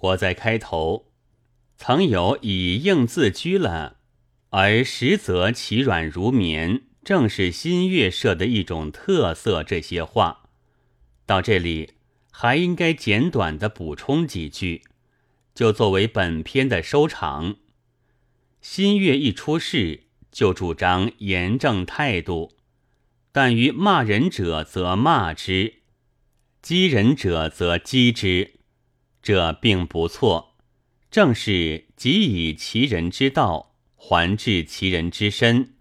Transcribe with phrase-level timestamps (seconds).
[0.00, 1.10] 我在开头
[1.76, 3.98] 曾有以硬自居了，
[4.50, 9.64] 而实则其软如绵，正是新月社的一种特色。
[9.64, 10.48] 这些话
[11.26, 11.94] 到这里
[12.30, 14.82] 还应该简短的补充几句，
[15.54, 17.56] 就作为本篇的收场。
[18.60, 22.52] 新月一出世就主张严正态度，
[23.32, 25.82] 但于骂人者则骂之，
[26.62, 28.57] 激人者则激之。
[29.28, 30.54] 这并不错，
[31.10, 35.74] 正是即以其人之道还治其人之身。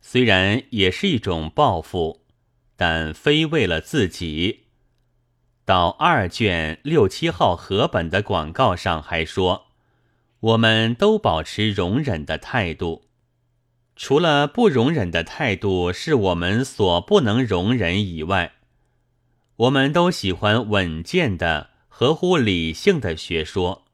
[0.00, 2.24] 虽然也是一种报复，
[2.76, 4.66] 但非为了自己。
[5.64, 9.72] 到二卷六七号合本的广告上还说，
[10.38, 13.06] 我们都保持容忍的态度，
[13.96, 18.52] 除了不容忍的态度是我们所不能容忍以外，
[19.56, 21.70] 我们都喜欢稳健的。
[21.98, 23.84] 合乎理性的学说，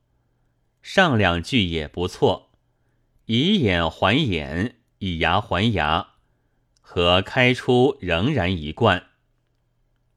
[0.82, 2.50] 上两句也不错，
[3.24, 6.08] 以眼还眼，以牙还牙，
[6.82, 9.04] 和开出仍然一贯。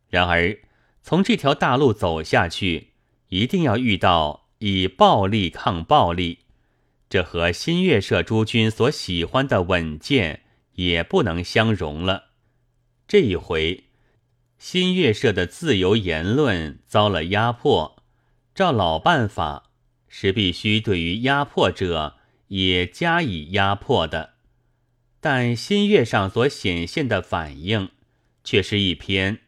[0.09, 0.59] 然而，
[1.01, 2.89] 从这条大路走下去，
[3.29, 6.39] 一定要遇到以暴力抗暴力，
[7.09, 12.31] 这和新月社诸君所喜欢的稳健也不能相容了。
[13.07, 13.85] 这一回。
[14.57, 18.03] 新月社的自由言论遭了压迫，
[18.55, 19.69] 照老办法
[20.07, 22.15] 是必须对于压迫者
[22.47, 24.33] 也加以压迫的，
[25.19, 27.89] 但新月上所显现的反应，
[28.43, 29.41] 却是一篇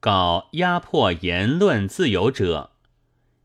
[0.00, 2.72] 告压迫言论自由者，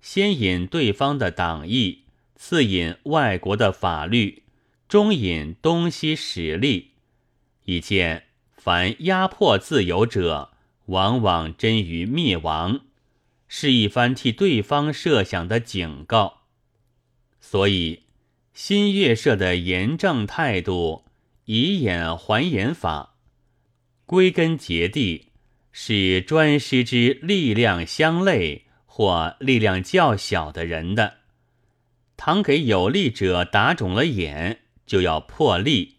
[0.02, 4.44] 先引对方的党意，次引外国的法律，
[4.88, 6.92] 终引东西实力，
[7.66, 10.51] 以见凡压迫自由者。
[10.92, 12.82] 往往臻于灭亡，
[13.48, 16.42] 是一番替对方设想的警告。
[17.40, 18.04] 所以，
[18.54, 21.06] 新月社的严正态度、
[21.46, 23.16] 以眼还眼法，
[24.06, 25.30] 归根结底
[25.72, 31.20] 是专施之力量相类或力量较小的人的。
[32.18, 35.96] 倘给有力者打肿了眼，就要破例，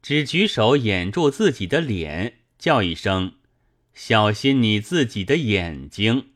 [0.00, 3.32] 只举手掩住自己的脸，叫一声。
[4.02, 6.28] 小心你自己的眼睛。